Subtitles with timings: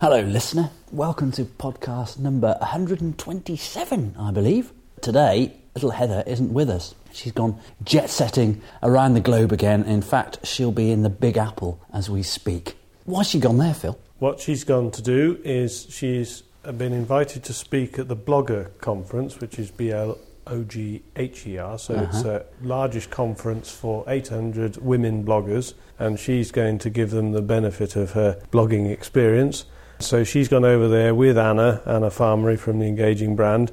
[0.00, 0.70] Hello, listener.
[0.92, 4.72] Welcome to podcast number 127, I believe.
[5.00, 6.94] Today, little Heather isn't with us.
[7.12, 9.84] She's gone jet setting around the globe again.
[9.84, 12.76] In fact, she'll be in the Big Apple as we speak.
[13.04, 13.98] Why's she gone there, Phil?
[14.18, 19.40] What she's gone to do is she's been invited to speak at the Blogger Conference,
[19.40, 21.78] which is B L O G H E R.
[21.78, 22.22] So it's Uh-huh.
[22.22, 27.96] the largest conference for 800 women bloggers, and she's going to give them the benefit
[27.96, 29.64] of her blogging experience.
[30.04, 33.72] So she's gone over there with Anna, Anna Farmery from the Engaging brand.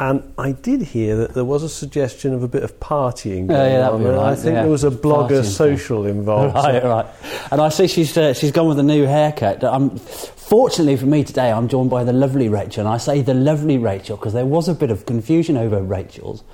[0.00, 3.48] And I did hear that there was a suggestion of a bit of partying Oh,
[3.48, 4.00] going yeah, on.
[4.06, 4.62] and I think yeah.
[4.62, 6.54] there was a blogger Partying, social involved.
[6.62, 7.06] So- Right, right.
[7.50, 9.64] And I see she's uh, she's gone with a new haircut.
[9.64, 13.34] Um, fortunately for me today, I'm joined by the lovely Rachel, and I say the
[13.34, 16.44] lovely Rachel because there was a bit of confusion over Rachel's.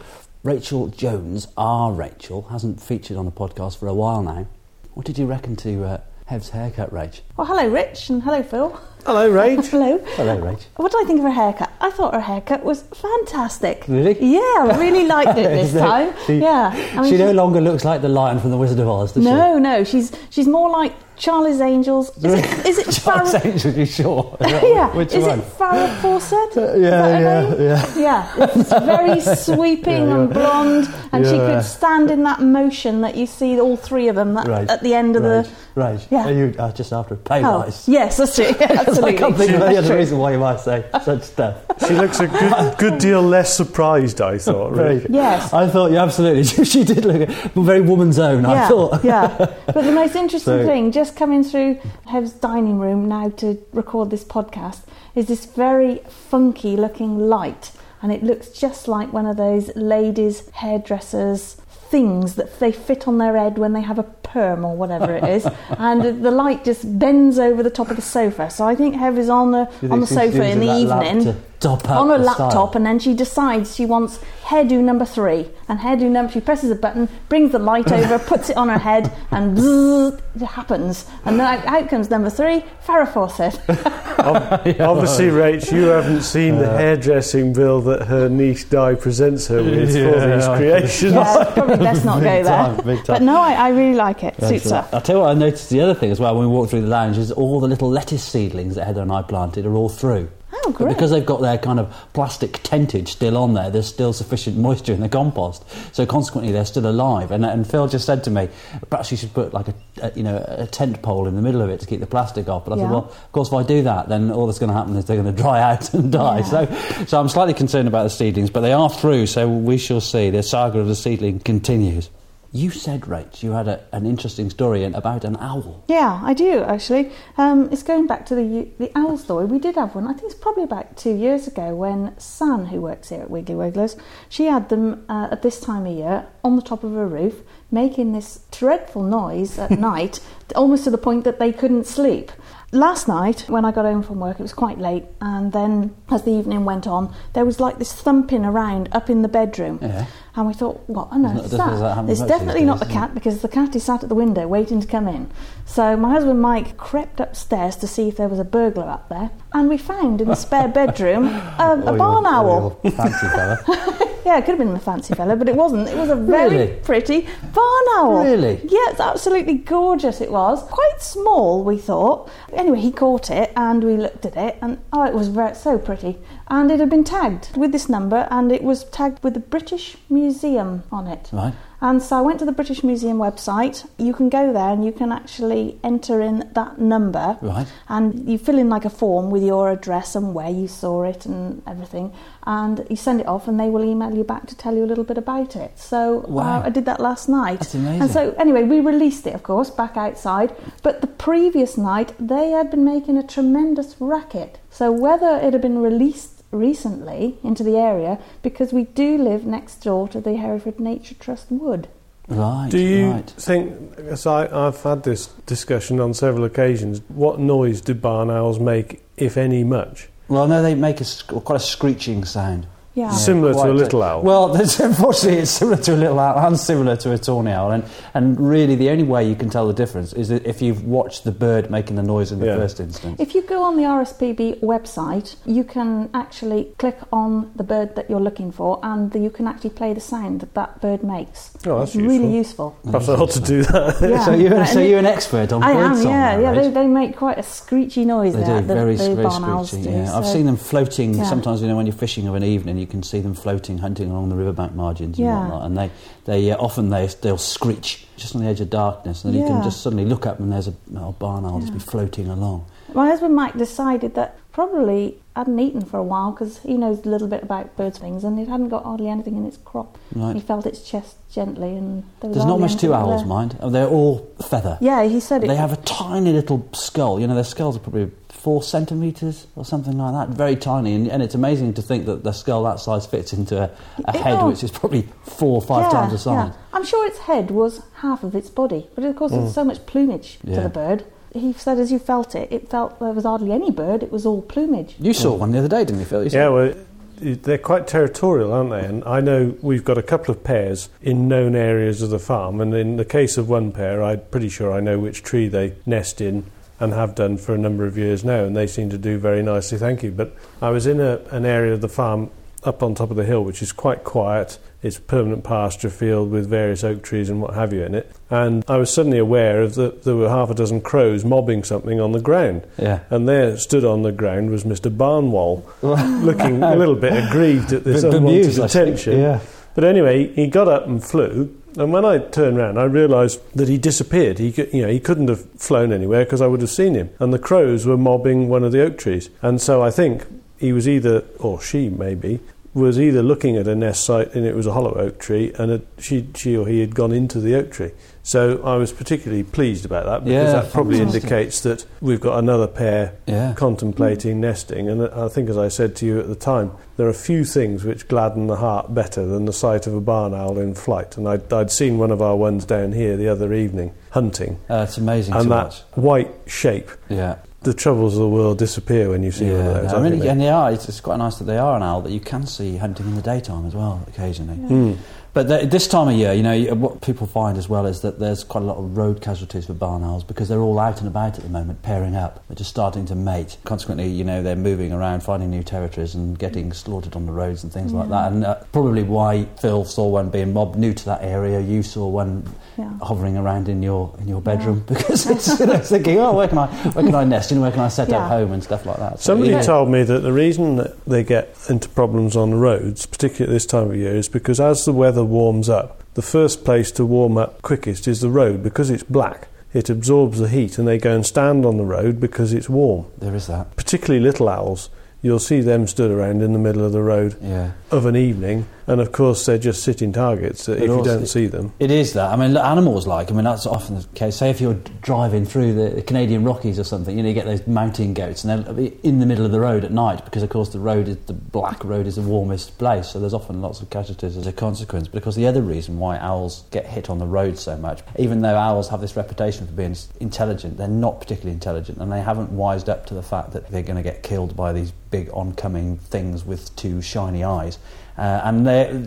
[0.42, 4.46] Rachel Jones, our Rachel, hasn't featured on the podcast for a while now.
[4.94, 7.20] What did you reckon to uh, Hev's haircut, Rach?
[7.36, 8.80] Well, hello, Rich, and hello, Phil.
[9.04, 9.66] Hello, Rach.
[9.70, 9.98] Hello.
[10.16, 10.62] Hello, Rach.
[10.76, 11.70] What do I think of her haircut?
[11.82, 13.84] I thought her haircut was fantastic.
[13.86, 14.16] Really?
[14.18, 16.14] Yeah, I really liked it this time.
[16.26, 16.70] She- yeah.
[16.96, 19.22] I mean, she no longer looks like the lion from the Wizard of Oz, does
[19.22, 19.28] she?
[19.28, 22.10] no, no, she's she's more like Charlie's Angels.
[22.18, 23.44] Is it, is it Charlie's Charles Farrah?
[23.46, 24.36] Angel, you sure?
[24.40, 24.94] yeah.
[24.94, 25.40] Which is one?
[25.40, 26.56] it Farrah Fawcett?
[26.56, 27.94] Uh, yeah, yeah, yeah.
[28.04, 33.16] Yeah, it's very sweeping Yeah, and blonde, and she could stand in that motion that
[33.16, 34.68] you see all three of them that, Right.
[34.68, 35.80] at the end of Rach, the.
[35.80, 36.06] Right.
[36.10, 36.26] Yeah.
[36.26, 37.88] are you uh, just after a pay Oh, rise?
[37.88, 38.56] yes, that's it.
[38.60, 39.16] Yeah, I absolutely.
[39.18, 41.56] can't think of any other reason why you might say such stuff.
[41.86, 44.72] She looks a good, good deal less surprised, I thought.
[44.72, 44.98] Really.
[45.00, 45.52] Very- Yes.
[45.52, 46.44] I thought, yeah, absolutely.
[46.64, 49.04] She did look very woman's own, I thought.
[49.04, 49.28] yeah.
[49.66, 54.10] But the most interesting So- thing, just coming through Hev's dining room now to record
[54.10, 54.82] this podcast,
[55.14, 57.72] is this very funky looking light.
[58.02, 61.56] And it looks just like one of those ladies' hairdressers
[61.94, 65.24] things that they fit on their head when they have a perm or whatever it
[65.24, 65.46] is.
[65.78, 68.50] and the light just bends over the top of the sofa.
[68.50, 71.90] So I think Hev is on the, on the sofa in the evening to top
[71.90, 72.72] on her laptop style?
[72.74, 75.48] and then she decides she wants hairdo number three.
[75.68, 78.78] And hairdo number she presses a button brings the light over puts it on her
[78.78, 81.06] head and bzzz, it happens.
[81.24, 83.58] And then out, out comes number three Farrah Fawcett.
[84.18, 89.62] Ob- Obviously, Rach, you haven't seen the hairdressing bill that her niece Di presents her
[89.62, 91.12] with for Yeah, these creations.
[91.14, 92.44] yeah probably best not go Big there.
[92.44, 93.02] time, time.
[93.06, 94.34] but no I, I really like it.
[94.40, 94.86] Suits her.
[94.92, 96.82] I'll tell you what, I noticed the other thing as well when we walked through
[96.82, 99.88] the lounge is all the little lettuce seedlings that Heather and I planted are all
[99.88, 100.28] through.
[100.56, 103.86] Oh But great because they've got their kind of plastic tentage still on there, there's
[103.86, 105.64] still sufficient moisture in the compost.
[105.94, 107.30] So consequently, they're still alive.
[107.30, 108.48] And, and Phil just said to me,
[108.90, 111.62] perhaps you should put like a, a you know a tent pole in the middle
[111.62, 112.64] of it to keep the plastic off.
[112.64, 112.82] But I Yeah.
[112.84, 115.04] said, well, of course, if I do that, then all that's going to happen is
[115.04, 116.38] they're going to dry out and die.
[116.38, 116.44] Yeah.
[116.44, 119.26] So, so I'm slightly concerned about the seedlings, but they are through.
[119.26, 120.30] So we shall see.
[120.30, 122.10] The saga of the seedling continues.
[122.56, 125.82] You said, Rach, you had a, an interesting story about an owl.
[125.88, 127.10] Yeah, I do actually.
[127.36, 129.46] Um, it's going back to the the owl story.
[129.46, 130.06] We did have one.
[130.06, 133.56] I think it's probably about two years ago when San, who works here at Wiggly
[133.56, 133.96] Wigglers,
[134.28, 137.42] she had them uh, at this time of year on the top of her roof,
[137.72, 140.20] making this dreadful noise at night,
[140.54, 142.30] almost to the point that they couldn't sleep.
[142.74, 146.24] Last night, when I got home from work, it was quite late, and then as
[146.24, 149.78] the evening went on, there was like this thumping around up in the bedroom.
[149.80, 150.06] Yeah.
[150.34, 152.08] And we thought, what on earth is that?
[152.08, 154.86] It's definitely not the cat because the cat is sat at the window waiting to
[154.88, 155.30] come in.
[155.64, 159.30] So my husband Mike crept upstairs to see if there was a burglar up there,
[159.52, 162.70] and we found in the spare bedroom a, a barn owl.
[162.82, 164.00] fancy fella.
[164.24, 165.86] Yeah, it could have been a fancy fella, but it wasn't.
[165.86, 166.72] It was a very Really?
[166.82, 168.24] pretty barn owl.
[168.24, 168.54] Really?
[168.62, 170.22] Yeah, it's absolutely gorgeous.
[170.22, 172.30] It was quite small, we thought.
[172.64, 175.76] Anyway, he caught it, and we looked at it, and oh, it was very, so
[175.76, 176.16] pretty.
[176.48, 179.98] And it had been tagged with this number, and it was tagged with the British
[180.08, 181.28] Museum on it.
[181.30, 181.52] Right.
[181.82, 183.86] And so I went to the British Museum website.
[183.98, 187.36] You can go there and you can actually enter in that number.
[187.42, 187.66] Right.
[187.90, 191.26] And you fill in like a form with your address and where you saw it
[191.26, 192.14] and everything.
[192.46, 194.90] And you send it off and they will email you back to tell you a
[194.92, 195.78] little bit about it.
[195.78, 196.58] So Wow.
[196.60, 197.60] uh, I did that last night.
[197.60, 198.02] That's amazing.
[198.02, 200.54] And so anyway, we released it, of course, back outside.
[200.82, 204.58] But the previous night, they had been making a tremendous racket.
[204.70, 209.76] So whether it had been released recently into the area, because we do live next
[209.82, 211.88] door to the Hereford Nature Trust Wood.
[212.28, 212.68] Right.
[212.70, 213.30] Do you Right.
[213.36, 218.58] think, as I, I've had this discussion on several occasions, what noise do barn owls
[218.60, 220.08] make, if any much?
[220.28, 221.04] Well, no, they make a
[221.40, 222.66] quite a screeching sound.
[222.94, 223.10] Yeah.
[223.10, 224.22] Similar to a little owl.
[224.22, 227.72] Well, unfortunately, it's similar to a little owl and similar to a tawny owl.
[227.72, 231.24] And, and really, the only way you can tell the difference is if you've watched
[231.24, 232.56] the bird making the noise in the Yeah.
[232.56, 233.18] first instance.
[233.20, 238.08] If you go on the RSPB website, you can actually click on the bird that
[238.08, 241.50] you're looking for, and you can actually play the sound that that bird makes.
[241.66, 242.76] Oh, that's it's really useful.
[242.84, 242.90] useful.
[242.92, 243.94] Perhaps I ought to do that.
[244.14, 244.24] Yeah.
[244.24, 246.52] So you're, so you're an expert on I bird am, song, yeah, now, yeah.
[246.62, 248.34] They, they make quite a screechy noise.
[248.34, 249.82] They there, do the, very, the very screechy.
[249.84, 250.16] do, Yeah.
[250.16, 251.14] I've seen them floating.
[251.14, 251.24] Yeah.
[251.24, 254.10] Sometimes, you know, when you're fishing of an evening, you can see them floating, hunting
[254.10, 255.38] along the riverbank margins and Yeah.
[255.40, 255.62] whatnot.
[255.66, 255.90] And they,
[256.26, 259.46] they uh, often they they'll screech just on the edge of darkness, and then you
[259.46, 262.66] can just suddenly look up and there's a, a barn owl just be floating along.
[262.92, 267.08] My husband Mike decided that probably hadn't eaten for a while because he knows a
[267.08, 269.98] little bit about birds things, and it hadn't got hardly anything in its crop.
[270.14, 270.36] Right.
[270.36, 273.28] He felt its chest gently, and there was There's not much to owls, there.
[273.28, 273.58] mind.
[273.60, 274.78] Oh, They're all feather.
[274.80, 275.48] Yeah, he said it.
[275.48, 277.18] They have a tiny little skull.
[277.20, 280.36] You know, their skulls are probably four centimetres or something like that.
[280.36, 280.94] Very tiny.
[280.94, 283.70] And, and it's amazing to think that the skull that size fits into a,
[284.04, 286.50] a head which is probably four or five yeah, times the size.
[286.50, 286.56] yeah.
[286.72, 289.54] I'm sure its head was half of its body, but of course there's mm.
[289.54, 290.56] so much plumage Yeah.
[290.56, 291.04] to the bird.
[291.34, 294.24] He said as you felt it, it felt there was hardly any bird, it was
[294.24, 294.94] all plumage.
[295.00, 296.22] You saw one the other day, didn't you, Phil?
[296.24, 296.74] You Yeah, well,
[297.16, 298.84] they're quite territorial, aren't they?
[298.84, 302.60] And I know we've got a couple of pairs in known areas of the farm,
[302.60, 305.74] and in the case of one pair, I'm pretty sure I know which tree they
[305.84, 306.46] nest in
[306.78, 309.42] and have done for a number of years now, and they seem to do very
[309.42, 310.12] nicely, thank you.
[310.12, 312.30] But I was in a, an area of the farm
[312.62, 314.58] up on top of the hill, which is quite quiet.
[314.84, 318.14] It's a permanent pasture field with various oak trees and what have you in it.
[318.28, 322.00] And I was suddenly aware of that there were half a dozen crows mobbing something
[322.00, 322.66] on the ground.
[322.76, 323.00] Yeah.
[323.08, 324.94] And there, stood on the ground, was Mr.
[324.94, 329.18] Barn Owl, looking a little bit aggrieved at this Bit unwanted attention.
[329.18, 329.40] Yeah.
[329.74, 331.56] But anyway, he got up and flew.
[331.78, 334.38] And when I turned round, I realised that he disappeared.
[334.38, 337.08] He, you know, he couldn't have flown anywhere because I would have seen him.
[337.18, 339.30] And the crows were mobbing one of the oak trees.
[339.40, 340.26] And so I think
[340.58, 342.40] he was either, or she maybe,
[342.74, 345.70] was either looking at a nest site and it was a hollow oak tree, and
[345.70, 347.92] it, she, she or he had gone into the oak tree.
[348.24, 351.22] So I was particularly pleased about that because Yeah, that probably fantastic.
[351.24, 353.52] indicates that we've got another pair Yeah.
[353.54, 354.88] contemplating nesting.
[354.88, 357.84] And I think, as I said to you at the time, there are few things
[357.84, 361.16] which gladden the heart better than the sight of a barn owl in flight.
[361.18, 364.86] And I'd, I'd seen one of our ones down here the other evening hunting, Uh,
[364.88, 365.82] it's amazing and that watch.
[365.94, 366.90] white shape.
[367.08, 367.36] Yeah.
[367.64, 369.92] The troubles of the world disappear when you see one of Yeah, those.
[369.92, 370.70] I I mean, and they are.
[370.72, 373.14] It's, it's quite nice that they are an owl that you can see hunting in
[373.16, 374.58] the daytime as well, occasionally.
[374.58, 374.96] Mm.
[375.34, 378.20] But th this time of year, you know, what people find as well is that
[378.20, 381.08] there's quite a lot of road casualties for barn owls because they're all out and
[381.08, 382.44] about at the moment, pairing up.
[382.48, 383.56] They're just starting to mate.
[383.64, 387.64] Consequently, you know, they're moving around, finding new territories and getting slaughtered on the roads
[387.64, 388.30] and things like that.
[388.30, 392.06] And uh, probably why Phil saw one being mobbed new to that area, you saw
[392.06, 392.44] one
[392.78, 392.90] Yeah.
[393.02, 396.58] hovering around in your in your bedroom because it's, you know, thinking, oh, where can
[396.58, 397.50] I where can I nest?
[397.50, 398.18] You know, where can I set Yeah.
[398.24, 399.18] up home and stuff like that.
[399.20, 399.62] So, Somebody yeah.
[399.62, 403.54] told me that the reason that they get into problems on the roads, particularly at
[403.56, 407.04] this time of year, is because as the weather warms up, the first place to
[407.04, 409.48] warm up quickest is the road because it's black.
[409.72, 413.06] It absorbs the heat and they go and stand on the road because it's warm.
[413.18, 413.74] there is that.
[413.76, 414.88] Particularly little owls,
[415.20, 417.72] you'll see them stood around in the middle of the road Yeah.
[417.90, 421.72] of an evening, and of course they're just sitting targets if you don't see them.
[421.78, 422.32] It is that.
[422.32, 423.30] I mean, animals like.
[423.30, 424.36] I mean, that's often the case.
[424.36, 427.66] Say if you're driving through the Canadian Rockies or something, you know, you get those
[427.66, 430.50] mountain goats, and they'll be in the middle of the road at night because, of
[430.50, 433.08] course, the road is the black road is the warmest place.
[433.08, 435.08] So there's often lots of casualties as a consequence.
[435.08, 438.56] Course, the other reason why owls get hit on the road so much, even though
[438.56, 442.90] owls have this reputation for being intelligent, they're not particularly intelligent, and they haven't wised
[442.90, 446.44] up to the fact that they're going to get killed by these big oncoming things
[446.44, 447.78] with two shiny eyes.
[448.16, 448.58] Uh, and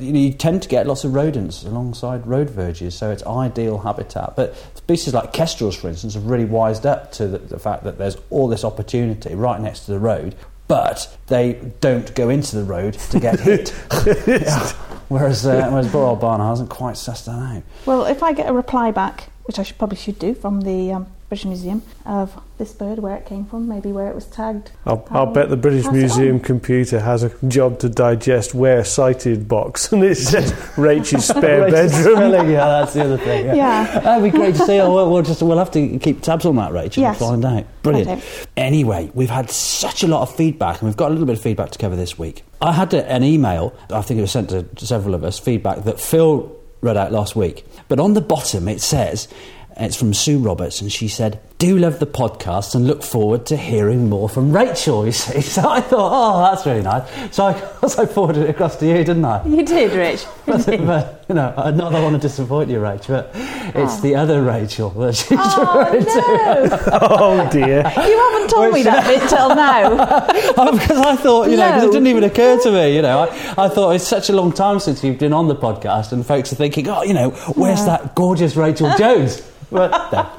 [0.03, 3.77] you, know, you tend to get lots of rodents alongside road verges, so it's ideal
[3.79, 4.35] habitat.
[4.35, 7.97] But species like kestrels, for instance, have really wised up to the, the fact that
[7.97, 10.35] there's all this opportunity right next to the road,
[10.67, 13.73] but they don't go into the road to get hit.
[14.27, 14.73] Yeah.
[15.07, 17.63] Whereas, uh, whereas poor old Barnard hasn't quite sussed that out.
[17.85, 20.91] Well, if I get a reply back, which I should probably should do from the
[20.91, 24.71] um, British Museum of this bird, where it came from, maybe where it was tagged.
[24.85, 29.47] I'll, I'll Um, bet the British Museum computer has a job to digest where cited
[29.47, 32.49] box, and it says Rachel's spare bedroom.
[32.49, 33.47] yeah, that's the other thing.
[33.47, 33.99] Yeah.
[33.99, 34.79] That'd be great to see.
[34.79, 37.19] Oh, we'll, we'll just we'll have to keep tabs on that, Rachel, Yes.
[37.19, 37.65] and find out.
[37.83, 38.23] Brilliant.
[38.55, 41.41] Anyway, we've had such a lot of feedback, and we've got a little bit of
[41.41, 42.43] feedback to cover this week.
[42.61, 45.83] I had a, an email, I think it was sent to several of us, feedback
[45.83, 47.65] that Phil read out last week.
[47.89, 49.27] But on the bottom it says,
[49.79, 53.57] It's from Sue Roberts, and she said, Do love the podcast and look forward to
[53.57, 55.41] hearing more from Rachel, you see.
[55.57, 57.09] So I thought, Oh, that's really nice.
[57.35, 59.43] So I, so I forwarded it across to you, didn't I?
[59.43, 60.23] You did, Rich.
[60.47, 60.81] You did.
[60.81, 64.01] Uh, but, you know, not that I want to disappoint you, Rach, but it's Oh.
[64.01, 66.89] the other Rachel that she's Oh, referring to.
[66.91, 66.99] no.
[67.01, 67.77] Oh dear.
[67.77, 69.97] You haven't told me that bit till now.
[70.57, 71.89] Oh, because I thought, you know, 'cause No.
[71.89, 73.21] it didn't even occur to me, you know.
[73.23, 76.23] I, I thought it's such a long time since you've been on the podcast, and
[76.23, 79.41] folks are thinking, oh, you know, where's that gorgeous Rachel Jones?
[79.69, 79.91] But,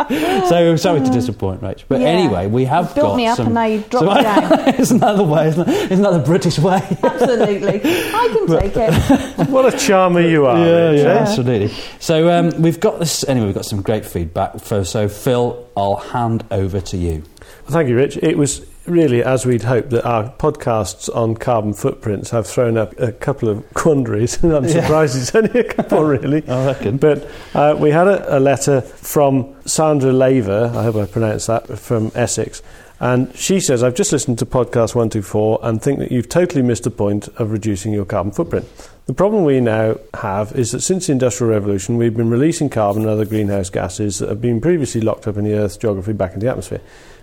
[0.09, 0.47] no.
[0.49, 1.85] So sorry to disappoint, Rach.
[1.89, 2.09] But Yeah.
[2.09, 3.47] anyway, we have Built got me up some.
[3.47, 4.75] and now you drop me down.
[4.81, 5.49] isn't that the way?
[5.49, 6.81] Isn't that, isn't that the British way?
[7.03, 7.81] Absolutely.
[7.85, 9.49] I can take it.
[9.49, 10.57] What a charmer you are.
[10.59, 11.19] Rich, eh?
[11.19, 11.75] absolutely.
[12.01, 13.27] So um, we've got this.
[13.29, 14.61] Anyway, we've got some great feedback.
[14.61, 17.23] For, so Phil, I'll hand over to you.
[17.67, 18.19] Thank you, Rich.
[18.23, 22.99] It was really as we'd hoped that our podcasts on carbon footprints have thrown up
[23.01, 24.81] a couple of quandaries, and I'm Yeah.
[24.83, 26.47] surprised it's only a couple, really.
[26.49, 26.97] I reckon.
[26.99, 31.79] But uh, we had a, a letter from Sandra Laver, I hope I pronounced that,
[31.79, 32.63] from Essex.
[33.01, 36.83] And she says, I've just listened to podcast 124 and think that you've totally missed
[36.83, 38.67] the point of reducing your carbon footprint.
[39.07, 43.03] The problem we now have is that since the Industrial Revolution, we've been releasing carbon
[43.03, 46.35] and other greenhouse gases that have been previously locked up in the Earth's geography back
[46.35, 46.81] into the atmosphere.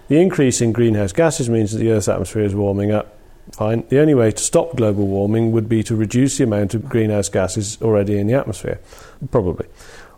[0.07, 3.17] The increase in greenhouse gases means that the Earth's atmosphere is warming up.
[3.53, 3.85] Fine.
[3.89, 7.29] The only way to stop global warming would be to reduce the amount of greenhouse
[7.29, 8.79] gases already in the atmosphere.
[9.31, 9.67] Probably.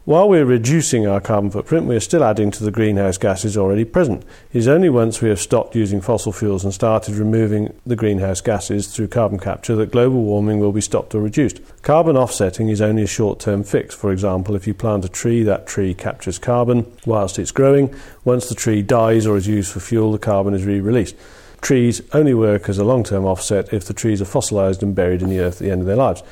[0.08, 3.84] While we're reducing our carbon footprint, we are still adding to the greenhouse gases already
[3.84, 4.24] present.
[4.54, 8.40] It is only once we have stopped using fossil fuels and started removing the greenhouse
[8.40, 11.60] gases through carbon capture that global warming will be stopped or reduced.
[11.82, 13.94] Carbon offsetting is only a short term fix.
[13.94, 17.94] For example, if you plant a tree, that tree captures carbon whilst it's growing.
[18.24, 21.18] Once the tree dies or is used for fuel, the carbon is re released.
[21.60, 25.22] Trees only work as a long term offset if the trees are fossilised and buried
[25.22, 26.24] in the earth at the end of their lives.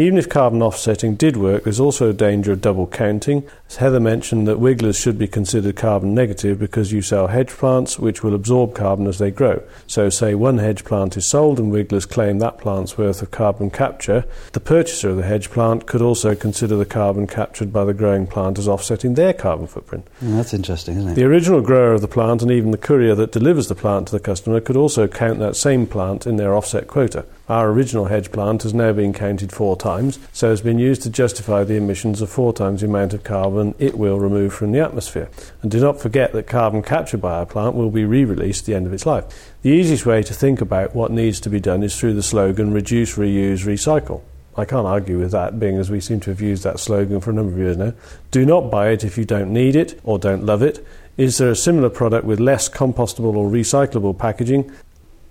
[0.00, 3.46] Even if carbon offsetting did work, there's also a danger of double counting.
[3.76, 8.22] Heather mentioned that wigglers should be considered carbon negative because you sell hedge plants which
[8.22, 9.62] will absorb carbon as they grow.
[9.86, 13.70] So, say one hedge plant is sold and wigglers claim that plant's worth of carbon
[13.70, 17.94] capture, the purchaser of the hedge plant could also consider the carbon captured by the
[17.94, 20.06] growing plant as offsetting their carbon footprint.
[20.22, 21.14] Mm, that's interesting, isn't it?
[21.14, 24.12] The original grower of the plant and even the courier that delivers the plant to
[24.12, 27.24] the customer could also count that same plant in their offset quota.
[27.48, 31.10] Our original hedge plant has now been counted four times, so has been used to
[31.10, 34.80] justify the emissions of four times the amount of carbon it will remove from the
[34.80, 35.28] atmosphere.
[35.62, 38.66] And do not forget that carbon captured by our plant will be re released at
[38.66, 39.52] the end of its life.
[39.62, 42.72] The easiest way to think about what needs to be done is through the slogan
[42.72, 44.22] reduce, reuse, recycle.
[44.56, 47.30] I can't argue with that, being as we seem to have used that slogan for
[47.30, 47.94] a number of years now.
[48.30, 50.84] Do not buy it if you don't need it or don't love it.
[51.16, 54.70] Is there a similar product with less compostable or recyclable packaging?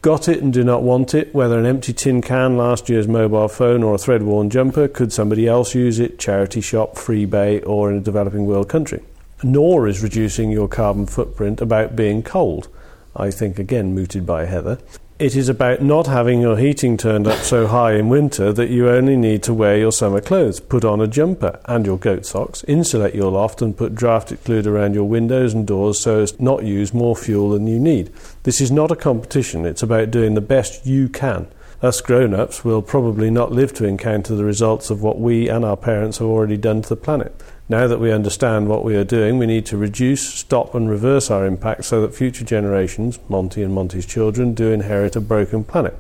[0.02, 3.50] Got it and do not want it, whether an empty tin can, last year's mobile
[3.50, 7.60] phone, or a thread worn jumper, could somebody else use it, charity shop, free bay,
[7.64, 9.04] or in a developing world country?
[9.44, 12.70] Nor is reducing your carbon footprint about being cold.
[13.14, 14.80] I think again mooted by Heather.
[15.20, 18.90] It is about not having your heating turned up so high in winter that you
[18.90, 22.64] only need to wear your summer clothes, put on a jumper and your goat socks,
[22.70, 26.40] insulate your loft and put draft it glued around your windows and doors so as
[26.40, 28.14] not use more fuel than you need.
[28.44, 31.48] This is not a competition, it's about doing the best you can.
[31.82, 35.66] Us grown ups will probably not live to encounter the results of what we and
[35.66, 37.36] our parents have already done to the planet.
[37.72, 41.30] Now that we understand what we are doing, we need to reduce, stop, and reverse
[41.30, 45.96] our impact so that future generations, Monty and Monty's children, do inherit a broken planet.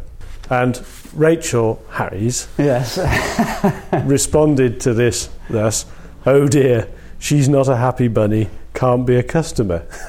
[0.50, 0.82] And
[1.14, 2.98] Rachel Harries Yes.
[4.06, 5.86] responded to this thus
[6.26, 9.86] Oh dear, she's not a happy bunny, can't be a customer.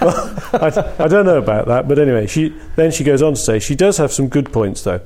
[0.00, 3.40] well, I, I don't know about that, but anyway, she, then she goes on to
[3.40, 5.02] say she does have some good points though.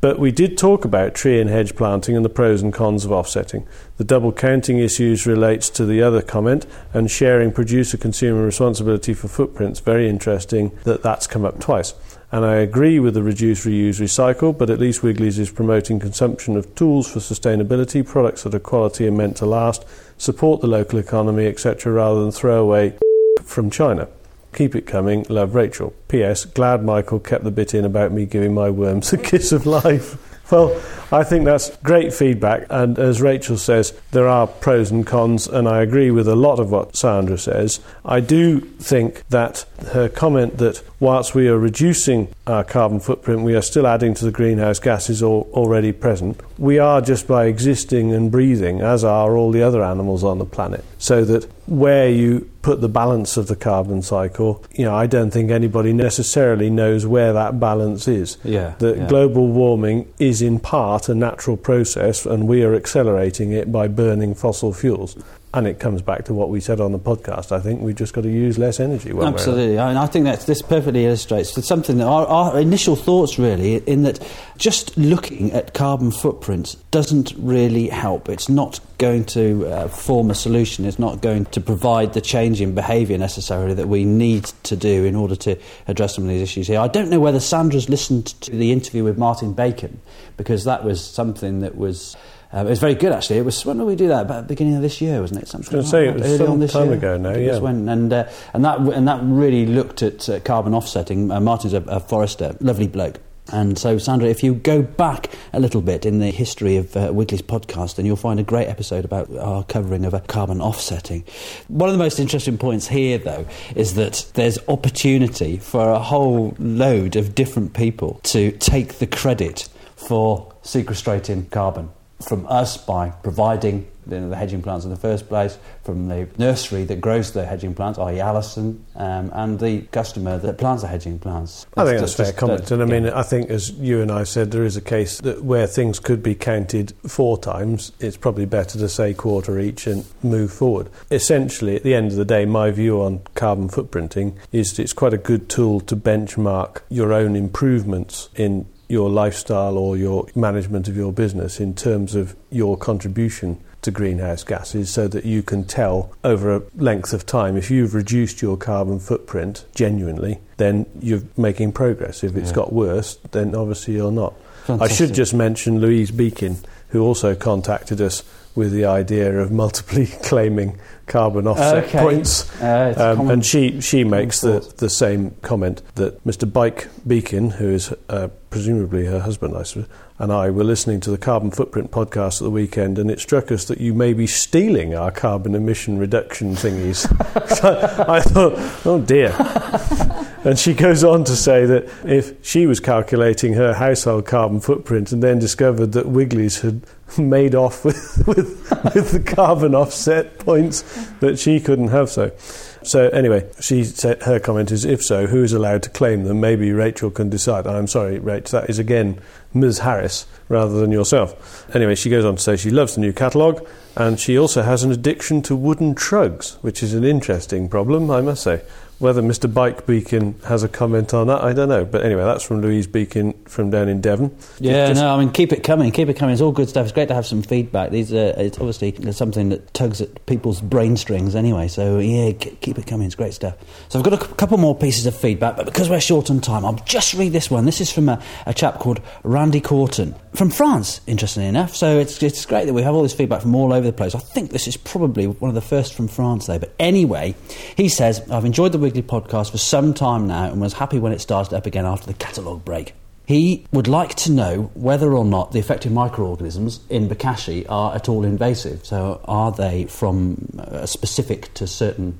[0.00, 3.12] But we did talk about tree and hedge planting and the pros and cons of
[3.12, 3.66] offsetting.
[3.98, 9.28] The double counting issues relates to the other comment and sharing producer consumer responsibility for
[9.28, 9.80] footprints.
[9.80, 11.92] Very interesting that that's come up twice.
[12.32, 16.56] And I agree with the reduce, reuse, recycle, but at least Wiggly's is promoting consumption
[16.56, 19.84] of tools for sustainability, products that are quality and meant to last,
[20.16, 22.94] support the local economy, etc., rather than throw away
[23.42, 24.08] from China.
[24.54, 25.24] Keep it coming.
[25.28, 25.94] Love Rachel.
[26.08, 26.44] P.S.
[26.44, 30.26] Glad Michael kept the bit in about me giving my worms a kiss of life.
[30.50, 30.80] Well,
[31.12, 32.66] I think that's great feedback.
[32.70, 36.58] And as Rachel says, there are pros and cons, and I agree with a lot
[36.58, 37.80] of what Sandra says.
[38.04, 43.54] I do think that her comment that whilst we are reducing our carbon footprint, we
[43.54, 46.40] are still adding to the greenhouse gases al- already present.
[46.58, 50.44] We are just by existing and breathing, as are all the other animals on the
[50.44, 50.84] planet.
[50.98, 55.30] So that where you put the balance of the carbon cycle, you know, I don't
[55.30, 58.38] think anybody necessarily knows where that balance is.
[58.42, 58.74] Yeah.
[58.78, 59.06] That yeah.
[59.06, 64.34] global warming is in part a natural process, and we are accelerating it by burning
[64.34, 65.16] fossil fuels.
[65.52, 67.50] And it comes back to what we said on the podcast.
[67.50, 69.12] I think we've just got to use less energy.
[69.12, 69.36] one way or another.
[69.36, 74.04] Absolutely, I think that this perfectly illustrates something that our, our initial thoughts really, in
[74.04, 74.24] that
[74.58, 78.28] just looking at carbon footprints doesn't really help.
[78.28, 80.84] It's not going to uh, form a solution.
[80.84, 85.04] It's not going to provide the change in behaviour necessarily that we need to do
[85.04, 85.56] in order to
[85.88, 86.78] address some of these issues here.
[86.78, 90.00] I don't know whether Sandra's listened to the interview with Martin Bacon
[90.36, 92.16] because that was something that was.
[92.52, 93.38] Um, it was very good, actually.
[93.38, 94.22] It was when did we do that?
[94.22, 95.48] About the beginning of this year, wasn't it?
[95.48, 96.94] Something I was gonna say, that, it was early some on this time year.
[96.96, 97.62] ago now, I think it was yeah.
[97.62, 101.30] when- and uh, and that and that really looked at uh, carbon offsetting.
[101.30, 103.20] Uh, Martin's a, a forester, lovely bloke.
[103.52, 107.10] And so, Sandra, if you go back a little bit in the history of uh,
[107.12, 111.24] Wiggly's podcast, then you'll find a great episode about our covering of uh, carbon offsetting.
[111.66, 116.54] One of the most interesting points here, though, is that there's opportunity for a whole
[116.60, 121.90] load of different people to take the credit for sequestrating carbon
[122.26, 126.84] from us by providing the, the hedging plants in the first place, from the nursery
[126.84, 128.18] that grows the hedging plants, i.e.
[128.20, 131.66] Allison, um, and the customer that plants the hedging plants.
[131.76, 132.64] I think that's just- fair comment.
[132.66, 133.18] that- And I mean, yeah.
[133.18, 136.22] I think as you and I said, there is a case that where things could
[136.22, 140.88] be counted four times, it's probably better to say quarter each and move forward.
[141.10, 144.92] Essentially, at the end of the day, my view on carbon footprinting is that it's
[144.92, 150.88] quite a good tool to benchmark your own improvements in your lifestyle or your management
[150.88, 155.64] of your business in terms of your contribution to greenhouse gases so that you can
[155.64, 161.22] tell over a length of time if you've reduced your carbon footprint genuinely then you're
[161.38, 162.56] making progress if it's Yeah.
[162.56, 164.34] got worse then obviously you're not
[164.68, 166.58] I should just mention Louise Beacon
[166.90, 168.22] who also contacted us
[168.54, 171.98] with the idea of multiply claiming carbon offset Okay.
[172.00, 176.52] points Uh, um, and she, she makes the, the same comment that Mr.
[176.52, 179.88] Bike Beacon, who is uh, presumably her husband, I suppose,
[180.18, 183.50] and I were listening to the Carbon Footprint podcast at the weekend, and it struck
[183.50, 187.06] us that you may be stealing our carbon emission reduction thingies.
[187.60, 188.52] So I thought,
[188.86, 189.34] oh dear.
[190.42, 195.12] And she goes on to say that if she was calculating her household carbon footprint
[195.12, 196.80] and then discovered that Wiggly's had
[197.18, 200.80] made off with, with, with the carbon offset points,
[201.20, 202.32] that she couldn't have so.
[202.82, 206.40] So anyway, she said her comment is if so, who is allowed to claim them?
[206.40, 207.66] Maybe Rachel can decide.
[207.66, 209.20] I'm sorry, Rach, that is again
[209.52, 209.80] Ms.
[209.80, 211.66] Harris rather than yourself.
[211.74, 214.82] Anyway, she goes on to say she loves the new catalogue and she also has
[214.82, 218.62] an addiction to wooden trugs, which is an interesting problem, I must say.
[219.00, 219.52] Whether Mr.
[219.52, 221.86] Bike Beacon has a comment on that, I don't know.
[221.86, 224.30] But anyway, that's from Louise Beacon from down in Devon.
[224.58, 226.34] Yeah, Just- no, I mean, keep it coming, keep it coming.
[226.34, 226.84] It's all good stuff.
[226.84, 227.90] It's great to have some feedback.
[227.92, 231.68] These are, it's obviously something that tugs at people's brain strings anyway.
[231.68, 233.06] So, yeah, keep it coming.
[233.06, 233.56] It's great stuff.
[233.88, 236.40] So, I've got a c- couple more pieces of feedback, but because we're short on
[236.40, 237.64] time, I'll just read this one.
[237.64, 241.74] This is from a, a chap called Randy Corton from France, interestingly enough.
[241.74, 244.14] So, it's, it's great that we have all this feedback from all over the place.
[244.14, 246.58] I think this is probably one of the first from France, though.
[246.58, 247.34] But anyway,
[247.78, 251.12] he says, I've enjoyed the weekly podcast for some time now and was happy when
[251.12, 252.92] it started up again after the catalogue break.
[253.24, 258.08] He would like to know whether or not the effective microorganisms in Bokashi are at
[258.08, 258.84] all invasive.
[258.84, 262.18] So, are they from uh, specific to certain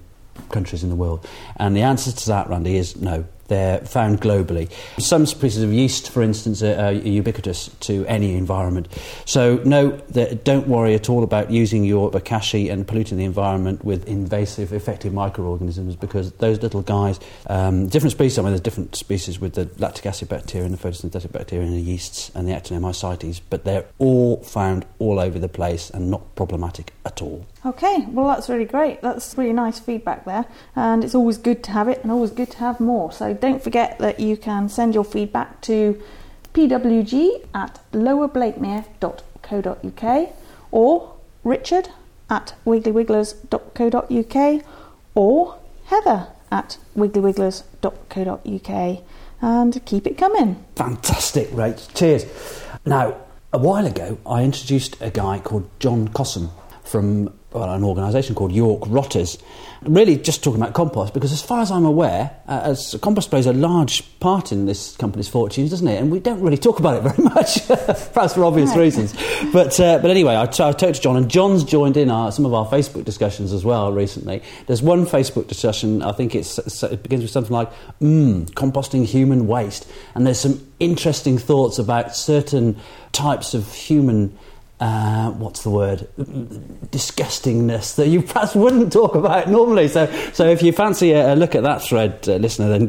[0.50, 1.26] countries in the world?
[1.56, 3.24] And the answer to that, Randy, is no.
[3.50, 4.70] They're found globally.
[5.00, 8.86] Some species of yeast, for instance, are, are ubiquitous to any environment.
[9.24, 9.90] So, no,
[10.44, 15.12] don't worry at all about using your bokashi and polluting the environment with invasive, effective
[15.12, 19.68] microorganisms because those little guys, um, different species, I mean, there's different species with the
[19.78, 23.86] lactic acid bacteria and the photosynthetic bacteria and the yeasts and the actinomycetes, but they're
[23.98, 27.44] all found all over the place and not problematic at all.
[27.64, 29.00] Okay, well, that's really great.
[29.02, 32.50] That's really nice feedback there, and it's always good to have it and always good
[32.52, 33.12] to have more.
[33.12, 36.00] So don't forget that you can send your feedback to
[36.54, 40.32] pwg at lowerblakemere.co.uk
[40.72, 41.90] or richard
[42.28, 44.64] at wigglywigglers.co.uk
[45.14, 49.04] or heather at wigglywigglers.co.uk
[49.42, 50.62] and keep it coming.
[50.76, 51.94] Fantastic, Rach.
[51.94, 52.26] Cheers.
[52.84, 53.16] Now,
[53.52, 56.50] a while ago, I introduced a guy called John Cossum
[56.90, 59.36] from well, an organisation called York Rotters.
[59.82, 63.46] Really, just talking about compost because, as far as I'm aware, uh, as compost plays
[63.46, 65.98] a large part in this company's fortunes, doesn't it?
[66.00, 67.66] And we don't really talk about it very much,
[68.12, 68.78] perhaps for obvious Right.
[68.80, 69.14] reasons.
[69.52, 72.30] But uh, but anyway, I, t- I talked to John, and John's joined in our,
[72.30, 74.42] some of our Facebook discussions as well recently.
[74.66, 77.70] There's one Facebook discussion, I think it's, it begins with something like,
[78.02, 79.90] mmm, composting human waste.
[80.14, 82.76] And there's some interesting thoughts about certain
[83.12, 84.36] types of human.
[84.80, 86.08] Uh, what's the word?
[86.16, 89.88] Disgustingness that you perhaps wouldn't talk about normally.
[89.88, 92.88] So, so if you fancy a, a look at that thread, uh, listener, then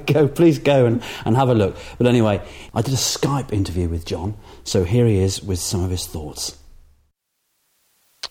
[0.06, 1.76] go, please go and, and have a look.
[1.96, 2.42] But anyway,
[2.74, 6.06] I did a Skype interview with John, so here he is with some of his
[6.06, 6.58] thoughts.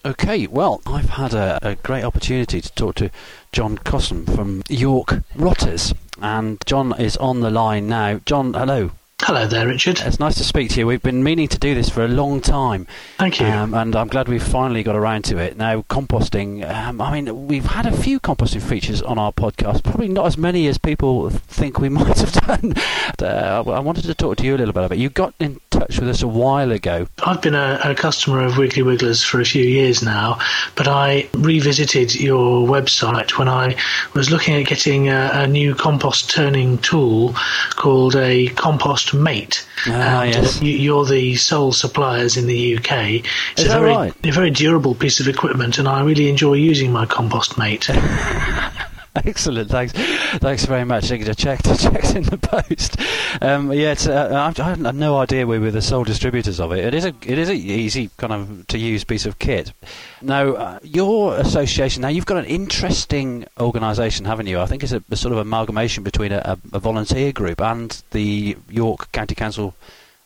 [0.04, 3.10] Okay, well, I've had a, a, great opportunity to talk to
[3.52, 8.20] John Cossum from York Rotters, and John is on the line now.
[8.24, 8.90] John, hello.
[9.24, 10.00] Hello there, Richard.
[10.00, 10.86] It's nice to speak to you.
[10.88, 12.88] We've been meaning to do this for a long time.
[13.18, 13.46] Thank you.
[13.46, 15.56] Um, and I'm glad we've finally got around to it.
[15.56, 20.08] Now, composting, um, I mean, we've had a few composting features on our podcast, probably
[20.08, 22.74] not as many as people think we might have done.
[23.22, 25.00] uh, I wanted to talk to you a little bit about it.
[25.00, 27.06] You got in touch with us a while ago.
[27.24, 30.40] I've been a, a customer of Wiggly Wigglers for a few years now,
[30.74, 33.76] but I revisited your website when I
[34.14, 37.34] was looking at getting a, a new compost turning tool
[37.76, 39.66] called a compost Mate.
[39.86, 40.62] Ah, yes.
[40.62, 43.24] you, are the sole suppliers in the UK.
[43.52, 44.14] It's Is a very, right?
[44.24, 47.88] a very durable piece of equipment, and I really enjoy using my compost mate.
[49.24, 49.92] Excellent, thanks,
[50.38, 51.12] thanks very much.
[51.12, 52.96] I checked, checked in the post.
[53.42, 56.78] Um, yeah, uh, I have no idea we were the sole distributors of it.
[56.78, 59.74] It is a, it is a easy kind of to use piece of kit.
[60.22, 64.58] Now, uh, your association, now you've got an interesting organisation, haven't you?
[64.58, 68.56] I think it's a, a sort of amalgamation between a, a volunteer group and the
[68.70, 69.74] York County Council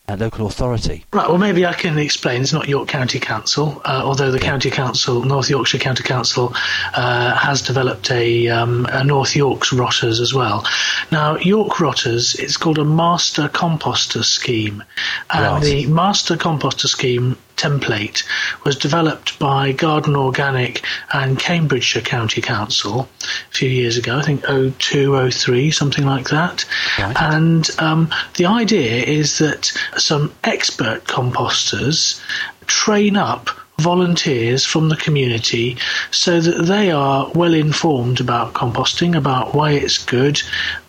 [0.09, 1.05] a local authority.
[1.13, 2.43] Right, well, maybe I can explain.
[2.43, 6.53] It's not York County Council, uh, although the County Council, North Yorkshire County Council,
[6.95, 10.65] uh, has developed a, um, a, North Yorks Rotters as well.
[11.11, 14.85] Now, York Rotters, it's called a Master Composter Scheme.
[15.31, 15.63] And right.
[15.63, 18.23] the Master Composter Scheme template
[18.65, 24.45] was developed by Garden Organic and Cambridgeshire County Council a few years ago, I think
[24.47, 26.65] 02, 03, something like that.
[26.99, 27.17] Right.
[27.21, 32.21] And um, the idea is that some expert composters
[32.67, 35.77] train up volunteers from the community
[36.11, 40.41] so that they are well informed about composting, about why it's good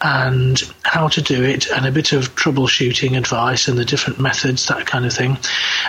[0.01, 4.67] and how to do it, and a bit of troubleshooting advice and the different methods,
[4.67, 5.37] that kind of thing.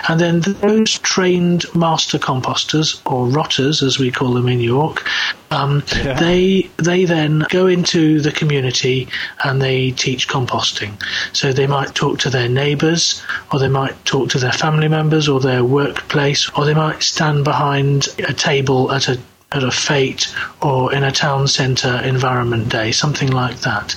[0.07, 5.07] And then those trained master composters, or rotters as we call them in York,
[5.51, 6.19] um, yeah.
[6.19, 9.07] they they then go into the community
[9.43, 11.01] and they teach composting.
[11.33, 15.29] So they might talk to their neighbours, or they might talk to their family members,
[15.29, 19.19] or their workplace, or they might might stand behind a table at a
[19.51, 23.95] at a fete or in a town centre environment day, something like that.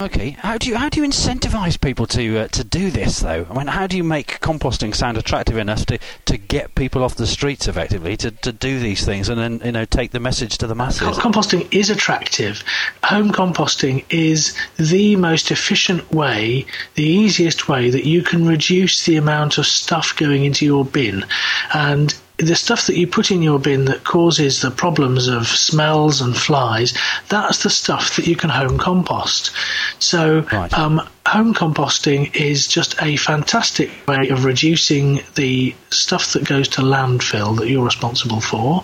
[0.00, 3.46] Okay, how do you how do you incentivise people to uh, to do this though?
[3.48, 7.14] I mean, how do you make composting sound attractive enough to, to get people off
[7.14, 10.58] the streets effectively to, to do these things and then you know take the message
[10.58, 11.16] to the masses?
[11.18, 12.62] Composting is attractive.
[13.04, 19.16] Home composting is the most efficient way, the easiest way that you can reduce the
[19.16, 21.24] amount of stuff going into your bin,
[21.72, 26.20] and the stuff that you put in your bin that causes the problems of smells
[26.20, 26.96] and flies,
[27.28, 29.50] that's the stuff that you can home compost.
[29.98, 30.72] So, right.
[30.72, 36.80] um, home composting is just a fantastic way of reducing the stuff that goes to
[36.80, 38.82] landfill that you're responsible for.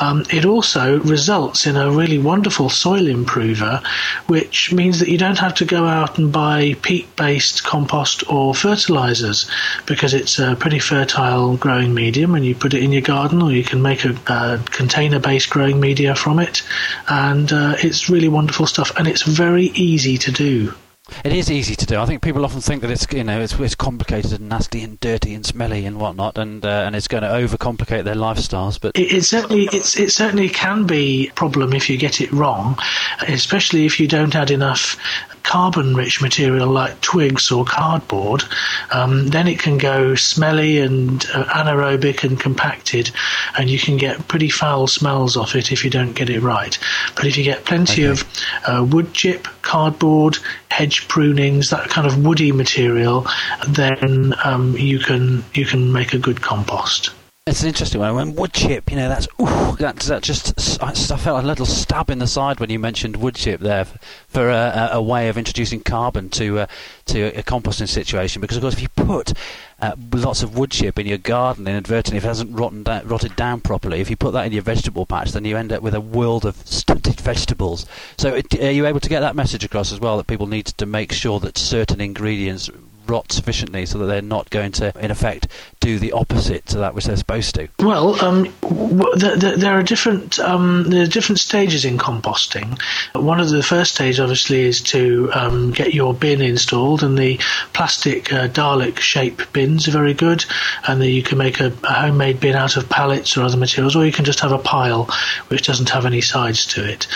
[0.00, 3.82] Um, it also results in a really wonderful soil improver,
[4.28, 8.54] which means that you don't have to go out and buy peat based compost or
[8.54, 9.50] fertilizers
[9.86, 13.50] because it's a pretty fertile growing medium and you put it in your garden or
[13.50, 16.62] you can make a, a container based growing media from it.
[17.08, 20.72] And uh, it's really wonderful stuff and it's very easy to do.
[21.24, 21.98] It is easy to do.
[21.98, 24.98] I think people often think that it's you know it's, it's complicated and nasty and
[25.00, 28.80] dirty and smelly and whatnot, and uh, and it's going to overcomplicate their lifestyles.
[28.80, 32.32] But it, it certainly it's, it certainly can be a problem if you get it
[32.32, 32.78] wrong,
[33.28, 34.96] especially if you don't add enough
[35.42, 38.42] carbon rich material like twigs or cardboard,
[38.92, 43.10] um, then it can go smelly and uh, anaerobic and compacted,
[43.56, 46.78] and you can get pretty foul smells off it if you don't get it right.
[47.16, 48.20] But if you get plenty okay.
[48.20, 48.24] of
[48.66, 50.38] uh, wood chip, cardboard,
[50.70, 53.26] hedge prunings, that kind of woody material,
[53.68, 57.10] then um, you can you can make a good compost.
[57.50, 58.14] It's an interesting one.
[58.14, 62.08] When wood chip, you know, that's ooh, that, that just I, felt a little stab
[62.08, 63.86] in the side when you mentioned wood chip there
[64.28, 66.66] for a, a way of introducing carbon to uh,
[67.06, 68.40] to a composting situation.
[68.40, 69.32] Because of course, if you put
[69.80, 73.34] uh, lots of wood chip in your garden inadvertently, if it hasn't rotten da- rotted
[73.34, 75.96] down properly, if you put that in your vegetable patch, then you end up with
[75.96, 77.84] a world of stunted vegetables.
[78.16, 80.66] So, it, are you able to get that message across as well that people need
[80.66, 82.70] to make sure that certain ingredients
[83.10, 85.48] rot sufficiently so that they're not going to, in effect,
[85.80, 87.68] do the opposite to that which they're supposed to?
[87.80, 92.80] Well, um, the, the, there are different um, there are different stages in composting.
[93.14, 97.38] One of the first stages, obviously, is to um, get your bin installed, and the
[97.72, 100.44] plastic uh, Dalek shape bins are very good,
[100.86, 104.06] and you can make a, a homemade bin out of pallets or other materials, or
[104.06, 105.08] you can just have a pile
[105.48, 107.06] which doesn't have any sides to it.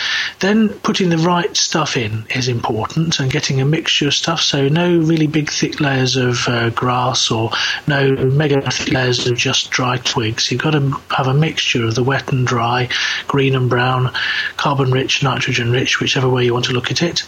[0.40, 4.68] Then putting the right stuff in is important, and getting a mixture of stuff, so
[4.68, 7.50] no really big thick layers of uh, grass or
[7.86, 10.50] no mega layer layers of just dry twigs.
[10.50, 12.88] You've got to have a mixture of the wet and dry,
[13.28, 14.10] green and brown,
[14.56, 17.22] carbon rich, nitrogen rich, whichever way you want to look at it.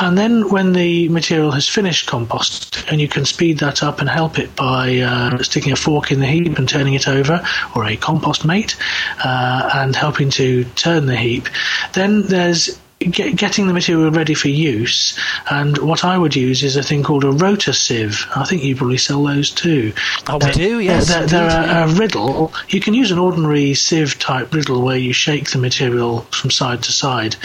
[0.00, 4.08] And then when the material has finished compost, and you can speed that up and
[4.08, 7.44] help it by uh, sticking a fork in the heap and turning it over,
[7.76, 8.76] or a compost mate,
[9.24, 11.48] uh, and helping to turn the heap,
[11.92, 15.18] then there's get, getting the material ready for use.
[15.50, 18.26] And what I would use is a thing called a rotor sieve.
[18.34, 19.92] I think you probably sell those too.
[20.28, 21.08] Oh, we do, yes.
[21.08, 22.52] They're, they're, a, a, riddle.
[22.68, 26.82] You can use an ordinary sieve type riddle where you shake the material from side
[26.84, 27.36] to side.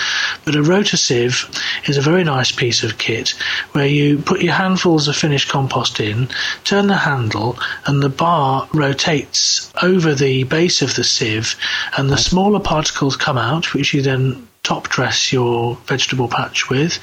[0.45, 1.49] But a rotor sieve
[1.87, 3.29] is a very nice piece of kit
[3.73, 6.29] where you put your handfuls of finished compost in,
[6.63, 11.55] turn the handle, and the bar rotates over the base of the sieve,
[11.97, 16.99] and the smaller particles come out, which you then top dress your vegetable patch with,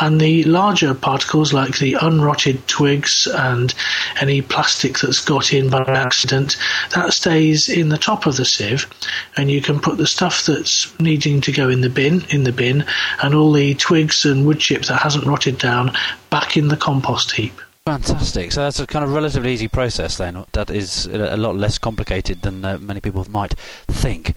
[0.00, 3.74] and the larger particles like the unrotted twigs and
[4.20, 6.56] any plastic that's got in by accident,
[6.94, 8.86] that stays in the top of the sieve,
[9.36, 12.52] and you can put the stuff that's needing to go in the bin in the
[12.52, 12.84] bin,
[13.22, 15.92] and all the twigs and wood chip that hasn't rotted down
[16.30, 17.60] back in the compost heap.
[17.84, 18.52] Fantastic.
[18.52, 20.44] So that's a kind of relatively easy process then.
[20.52, 23.54] That is a lot less complicated than uh, many people might
[23.88, 24.34] think.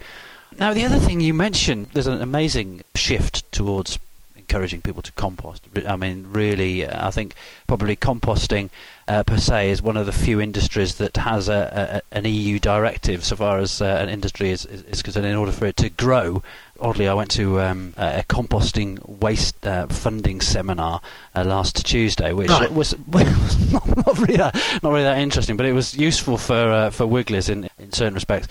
[0.58, 3.98] Now, the other thing you mentioned, there's an amazing shift towards
[4.36, 5.62] encouraging people to compost.
[5.86, 7.34] I mean, really, uh, I think
[7.66, 8.70] probably composting
[9.08, 12.58] uh, per se is one of the few industries that has a, a, an EU
[12.58, 15.26] directive so far as uh, an industry is, is, is, concerned.
[15.26, 16.42] In order for it to grow,
[16.80, 21.00] oddly, I went to um, a composting waste uh, funding seminar
[21.34, 22.72] uh, last Tuesday, which right.
[22.72, 26.54] was, was not, not, really that, not really that interesting, but it was useful for
[26.54, 28.48] uh, for Wiggly's in, in certain respects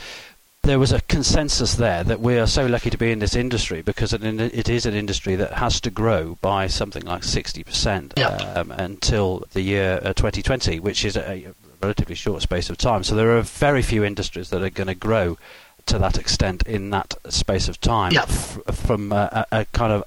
[0.65, 3.81] there was a consensus there that we are so lucky to be in this industry
[3.81, 8.41] because it is an industry that has to grow by something like 60% yep.
[8.57, 13.03] um, until the year uh, 2020, which is a, relatively short space of time.
[13.03, 15.37] So there are very few industries that are going to grow
[15.85, 18.23] to that extent in that space of time yep.
[18.23, 20.03] f- from a, a, kind of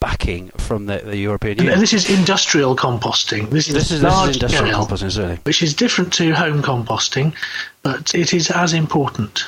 [0.00, 1.72] backing from the, the European Union.
[1.72, 3.48] And this is industrial composting.
[3.48, 5.38] This is, this is, this is industrial scale, composting, certainly.
[5.44, 7.34] Which is different to home composting,
[7.82, 9.44] but it is as important.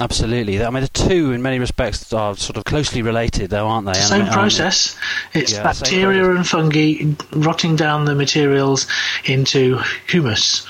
[0.00, 0.64] Absolutely.
[0.64, 3.92] I mean, the two, in many respects, are sort of closely related, though, aren't they?
[3.92, 4.96] Same process.
[5.34, 8.86] It's yeah, bacteria and fungi rotting down the materials
[9.26, 10.66] into humus.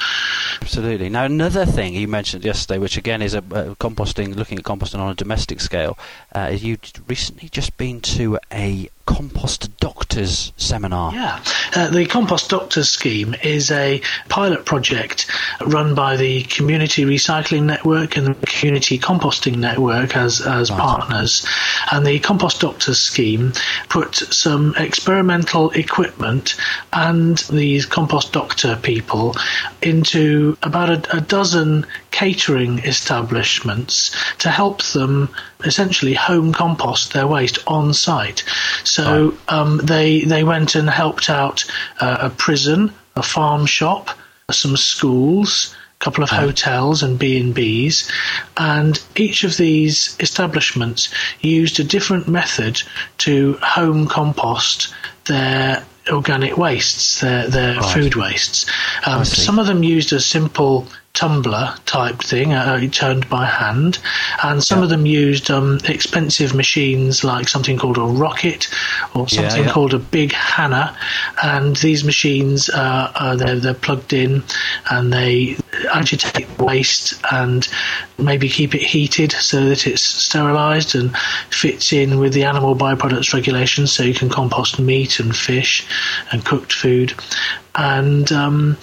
[0.61, 1.09] Absolutely.
[1.09, 4.99] Now, another thing you mentioned yesterday, which again is a, a composting, looking at composting
[4.99, 5.97] on a domestic scale,
[6.35, 11.13] uh, is you recently just been to a Compost Doctors seminar.
[11.13, 11.43] Yeah,
[11.75, 15.31] uh, the Compost Doctors scheme is a pilot project
[15.67, 20.79] run by the Community Recycling Network and the Community Composting Network as, as right.
[20.81, 21.47] partners.
[21.93, 23.53] And the Compost Doctors scheme
[23.89, 26.57] put some experimental equipment
[26.93, 29.35] and these compost doctor people
[29.83, 35.29] into about a, a dozen catering establishments to help them
[35.64, 38.44] essentially home compost their waste on site.
[38.85, 41.64] So um, they they went and helped out
[42.01, 44.11] uh, a prison, a farm shop,
[44.51, 48.11] some schools, a couple of hotels and B&Bs
[48.57, 52.83] and each of these establishments used a different method
[53.18, 54.94] to home compost
[55.27, 57.94] their organic wastes, their, their right.
[57.94, 58.66] food wastes.
[59.07, 63.99] Um, some of them used a simple tumbler type thing, uh, turned by hand,
[64.42, 64.85] and some yeah.
[64.85, 68.68] of them used um, expensive machines like something called a rocket
[69.14, 69.73] or something yeah, yeah.
[69.73, 70.96] called a big Hanna.
[71.42, 74.42] And these machines uh, uh, they're, they're plugged in
[74.90, 75.57] and they
[75.92, 77.66] agitate waste and
[78.18, 81.16] maybe keep it heated so that it's sterilised and
[81.51, 85.87] fits in with the animal byproducts regulations, so you can compost meat and fish
[86.31, 87.14] and cooked food.
[87.75, 88.77] And um,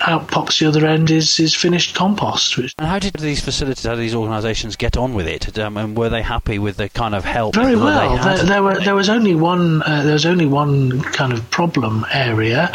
[0.00, 2.56] out pops the other end is, is finished compost.
[2.56, 5.58] And how did these facilities, how did these organisations get on with it?
[5.58, 7.54] Um, and were they happy with the kind of help?
[7.54, 8.16] Very well.
[8.16, 9.82] There, there, were, there was only one.
[9.82, 12.72] Uh, there was only one kind of problem area,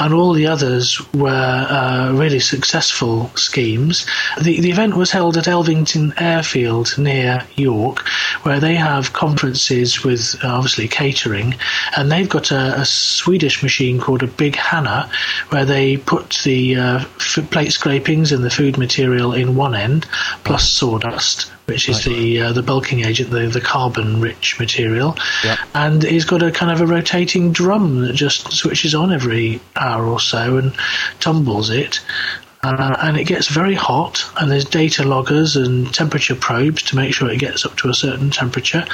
[0.00, 4.04] and all the others were uh, really successful schemes.
[4.42, 8.00] The the event was held at Elvington Airfield near York,
[8.42, 11.54] where they have conferences with uh, obviously catering,
[11.96, 15.08] and they've got a, a Swedish machine called a Big Hanna,
[15.50, 19.74] where they put put the uh, f- plate scrapings and the food material in one
[19.74, 20.06] end,
[20.44, 22.16] plus sawdust, which is right.
[22.16, 25.58] the uh, the bulking agent, the the carbon rich material, yep.
[25.74, 30.06] and he's got a kind of a rotating drum that just switches on every hour
[30.06, 30.74] or so and
[31.20, 32.00] tumbles it.
[32.62, 37.14] Uh, and it gets very hot, and there's data loggers and temperature probes to make
[37.14, 38.84] sure it gets up to a certain temperature,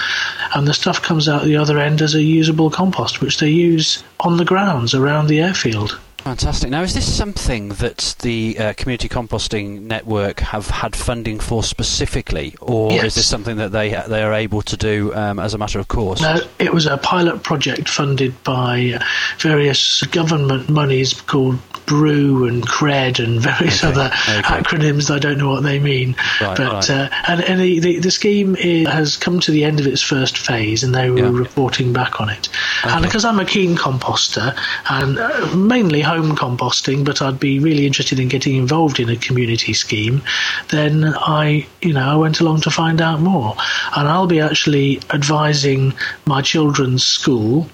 [0.54, 4.02] and the stuff comes out the other end as a usable compost, which they use
[4.20, 5.98] on the grounds around the airfield.
[6.24, 6.70] Fantastic.
[6.70, 12.54] Now, is this something that the uh, Community Composting Network have had funding for specifically,
[12.60, 13.04] or Yes.
[13.06, 15.88] is this something that they they are able to do um, as a matter of
[15.88, 16.20] course?
[16.22, 19.04] No, it was a pilot project funded by uh,
[19.38, 24.60] various government monies called BREW and CRED and various Okay, other okay.
[24.60, 25.10] acronyms.
[25.12, 26.14] I don't know what they mean.
[26.40, 26.90] Right, but right.
[26.90, 30.00] Uh, and, and the, the, the scheme is, has come to the end of its
[30.00, 31.30] first phase, and they were Yeah.
[31.32, 32.48] reporting back on it.
[32.84, 34.56] And because I'm a keen composter
[34.88, 39.16] and uh, mainly home composting, but I'd be really interested in getting involved in a
[39.16, 40.22] community scheme,
[40.70, 43.54] then I, you know, I went along to find out more.
[43.96, 45.94] And I'll be actually advising
[46.26, 47.68] my children's school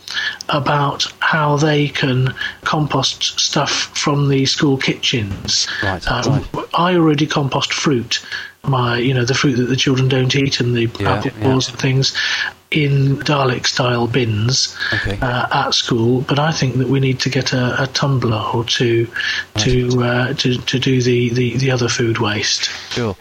[0.48, 5.66] about how they can compost stuff from the school kitchens.
[5.83, 6.22] Right, Uh,
[6.55, 6.66] right.
[6.74, 8.20] I already compost fruit.
[8.64, 11.53] My, you know, the fruit that the children don't eat and the Yeah, apple yeah.
[11.53, 12.14] and things
[12.70, 15.18] in Dalek style bins Okay.
[15.20, 16.20] uh, at school.
[16.22, 19.07] But I think that we need to get a, a tumbler or two
[19.59, 22.70] to, uh, to to do the, the, the other food waste.
[22.90, 23.16] Sure.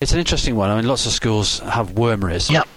[0.00, 0.70] It's an interesting one.
[0.70, 2.50] I mean, lots of schools have wormeries.
[2.50, 2.68] Yep.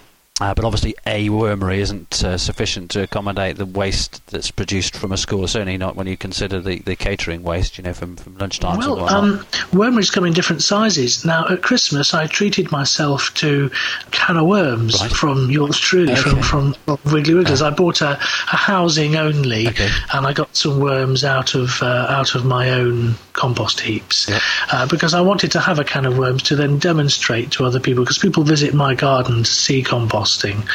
[0.41, 5.11] Uh, but obviously, a wormery isn't uh, sufficient to accommodate the waste that's produced from
[5.11, 5.47] a school.
[5.47, 8.79] Certainly not when you consider the, the catering waste, you know, from, from lunchtimes and
[8.79, 11.23] Well, um, wormeries come in different sizes.
[11.23, 13.69] Now, at Christmas, I treated myself to
[14.07, 15.11] a can of worms Right.
[15.11, 16.41] from yours truly, Okay.
[16.41, 17.61] from, from Wiggly Wigglers.
[17.61, 19.89] I bought a, a housing only, Okay.
[20.13, 24.41] and I got some worms out of uh, out of my own compost heaps Yep.
[24.71, 27.79] uh, because I wanted to have a can of worms to then demonstrate to other
[27.79, 29.83] people because people visit my garden to see
[30.31, 30.67] composting,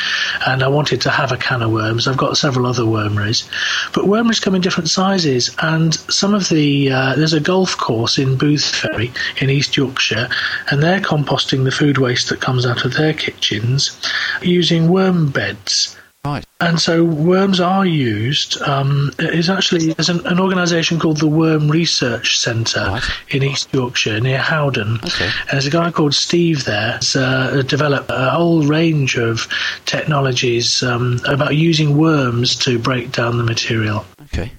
[0.47, 2.07] and I wanted to have a can of worms.
[2.07, 3.49] I've got several other wormeries,
[3.93, 8.19] but wormeries come in different sizes, and some of the uh, there's a golf course
[8.19, 10.29] in Boothferry in East Yorkshire,
[10.71, 13.99] and they're composting the food waste that comes out of their kitchens
[14.43, 15.97] using worm beds.
[16.27, 16.45] Right.
[16.61, 18.61] And so worms are used.
[18.63, 23.03] Um, is actually there's an, an organisation called the Worm Research Centre Right.
[23.31, 24.97] in East Yorkshire near Howden.
[25.05, 25.27] Okay.
[25.27, 29.47] And there's a guy called Steve there who's uh, developed a whole range of
[29.85, 34.05] technologies um, about using worms to break down the material.
[34.33, 34.53] Okay.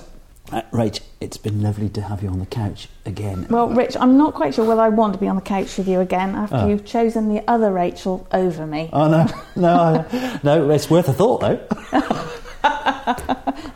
[0.53, 3.47] Uh, Rach, it's been lovely to have you on the couch again.
[3.51, 5.89] Well, Rich, I'm not quite sure whether I want to be on the couch with
[5.89, 6.69] you again after Oh.
[6.69, 8.89] you've chosen the other Rachel over me.
[8.93, 10.71] Oh no, no, I- no!
[10.71, 11.61] It's worth a thought, though.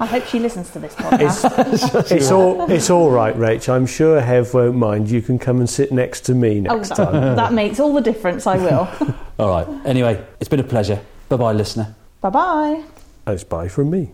[0.03, 2.11] I hope she listens to this podcast.
[2.11, 3.69] It's all it's all right, Rach.
[3.69, 5.11] I'm sure Hev won't mind.
[5.11, 7.13] You can come and sit next to me oh, next that, time.
[7.37, 8.47] that makes all the difference.
[8.47, 8.89] I will.
[9.39, 9.87] All right.
[9.87, 11.01] Anyway, it's been a pleasure.
[11.29, 11.95] Bye, bye, listener.
[12.21, 12.83] bye bye.
[13.25, 14.11] That's bye from me.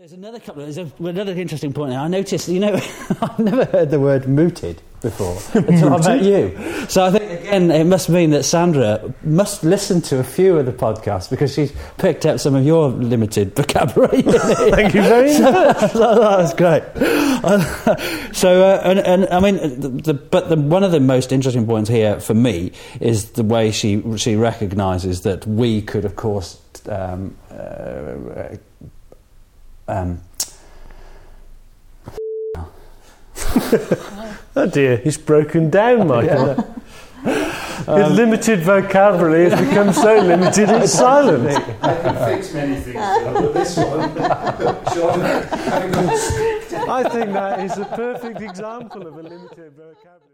[0.00, 0.62] There's another couple.
[0.62, 1.90] There's a, another interesting point.
[1.90, 2.04] Now.
[2.04, 2.48] I noticed.
[2.48, 2.72] You know,
[3.20, 6.86] I've never heard the word mooted before until I met you.
[6.88, 10.64] So I think again, it must mean that Sandra must listen to a few of
[10.64, 14.22] the podcasts because she's picked up some of your limited vocabulary.
[14.70, 15.92] Thank you very much.
[15.92, 16.82] That's great.
[16.96, 21.30] Uh, so, uh, and, and I mean, the, the, but the, one of the most
[21.30, 26.16] interesting points here for me is the way she she recognises that we could, of
[26.16, 26.58] course,
[26.88, 28.56] um, uh,
[29.90, 30.20] um,
[34.56, 36.54] Oh dear, he's broken down, Michael.
[37.24, 41.48] His limited vocabulary has become so limited it's silent.
[41.82, 44.00] I can fix many things, but this one,
[46.88, 50.29] I think that is a perfect example of a limited vocabulary.